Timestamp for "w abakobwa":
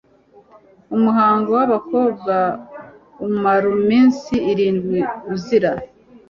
1.57-2.35